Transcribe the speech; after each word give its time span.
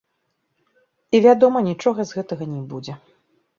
І, 1.15 1.17
вядома, 1.27 1.63
нічога 1.69 2.01
з 2.11 2.19
гэтага 2.19 2.51
не 2.57 2.61
будзе. 2.75 2.93